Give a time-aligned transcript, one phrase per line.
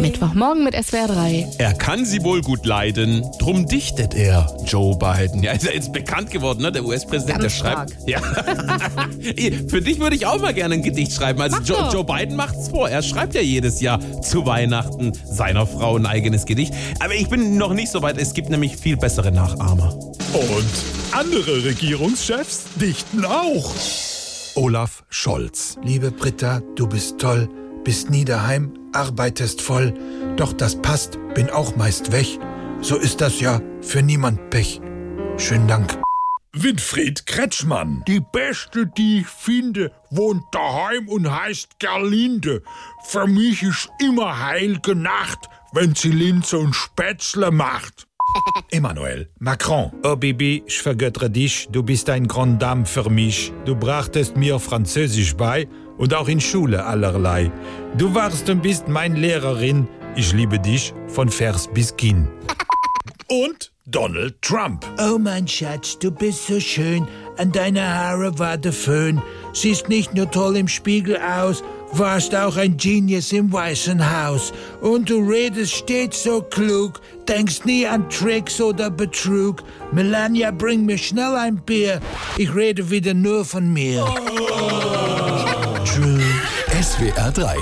[0.00, 1.48] Mittwochmorgen mit SWR 3.
[1.58, 5.42] Er kann sie wohl gut leiden, drum dichtet er Joe Biden.
[5.42, 6.72] Ja, ist ja jetzt bekannt geworden, ne?
[6.72, 7.94] Der US-Präsident, der schreibt.
[8.06, 8.18] Ja.
[9.68, 11.42] Für dich würde ich auch mal gerne ein Gedicht schreiben.
[11.42, 12.88] Also Mach Joe, Biden macht's vor.
[12.88, 16.72] Er schreibt ja jedes Jahr zu Weihnachten seiner Frau ein eigenes Gedicht.
[17.00, 18.16] Aber ich bin noch nicht so weit.
[18.16, 19.92] Es gibt nämlich viel bessere Nachahmer.
[20.32, 20.70] Und
[21.12, 23.70] andere Regierungschefs dichten auch.
[24.54, 25.76] Olaf Scholz.
[25.82, 27.50] Liebe Britta, du bist toll,
[27.84, 29.94] bist nie daheim, arbeitest voll,
[30.36, 32.38] doch das passt, bin auch meist weg.
[32.80, 34.80] So ist das ja für niemand Pech.
[35.38, 35.98] Schönen Dank.
[36.54, 38.02] Winfried Kretschmann.
[38.06, 42.62] Die Beste, die ich finde, wohnt daheim und heißt Gerlinde.
[43.04, 45.38] Für mich ist immer heilige Nacht,
[45.72, 48.06] wenn sie Linse und Spätzle macht.
[48.70, 49.92] Emmanuel Macron.
[50.02, 53.52] Oh Bibi, ich vergöttere dich, du bist ein Grand Dame für mich.
[53.64, 55.68] Du brachtest mir Französisch bei
[55.98, 57.50] und auch in Schule allerlei.
[57.96, 59.88] Du warst und bist mein Lehrerin.
[60.16, 62.28] Ich liebe dich von Vers bis Kinn.
[63.28, 64.86] Und Donald Trump.
[65.00, 69.20] Oh mein Schatz, du bist so schön, an deine Haare war der Föhn.
[69.52, 74.52] Siehst nicht nur toll im Spiegel aus, warst auch ein Genius im Weißen Haus.
[74.80, 79.64] Und du redest stets so klug, denkst nie an Tricks oder Betrug.
[79.90, 82.00] Melania, bring mir schnell ein Bier,
[82.38, 84.04] ich rede wieder nur von mir.
[85.84, 86.22] True.
[86.80, 87.42] SWR 3